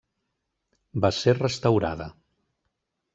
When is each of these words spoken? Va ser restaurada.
Va 1.03 1.11
ser 1.17 1.35
restaurada. 1.39 2.09